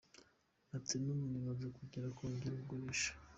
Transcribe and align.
Ati 0.77 0.95
“N’ubu 1.03 1.25
nibaze 1.31 1.65
tugiye 1.77 2.07
kongera 2.17 2.55
kugurisha. 2.67 3.11